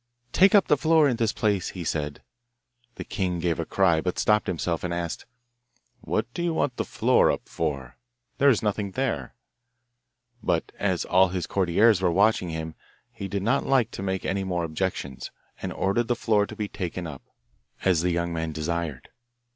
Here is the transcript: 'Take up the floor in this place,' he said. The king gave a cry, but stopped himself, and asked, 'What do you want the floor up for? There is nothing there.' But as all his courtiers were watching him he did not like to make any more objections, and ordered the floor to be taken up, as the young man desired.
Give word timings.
'Take 0.33 0.55
up 0.55 0.67
the 0.67 0.75
floor 0.77 1.07
in 1.07 1.17
this 1.17 1.31
place,' 1.31 1.69
he 1.69 1.83
said. 1.83 2.23
The 2.95 3.03
king 3.03 3.37
gave 3.37 3.59
a 3.59 3.67
cry, 3.67 4.01
but 4.01 4.17
stopped 4.17 4.47
himself, 4.47 4.83
and 4.83 4.91
asked, 4.91 5.27
'What 5.99 6.25
do 6.33 6.41
you 6.41 6.55
want 6.55 6.77
the 6.77 6.85
floor 6.85 7.29
up 7.31 7.47
for? 7.47 7.97
There 8.39 8.49
is 8.49 8.63
nothing 8.63 8.93
there.' 8.93 9.35
But 10.41 10.71
as 10.79 11.05
all 11.05 11.27
his 11.27 11.45
courtiers 11.45 12.01
were 12.01 12.09
watching 12.11 12.49
him 12.49 12.73
he 13.11 13.27
did 13.27 13.43
not 13.43 13.63
like 13.63 13.91
to 13.91 14.01
make 14.01 14.25
any 14.25 14.43
more 14.43 14.63
objections, 14.63 15.29
and 15.61 15.71
ordered 15.71 16.07
the 16.07 16.15
floor 16.15 16.47
to 16.47 16.55
be 16.55 16.67
taken 16.67 17.05
up, 17.05 17.21
as 17.85 18.01
the 18.01 18.09
young 18.09 18.33
man 18.33 18.51
desired. 18.53 19.09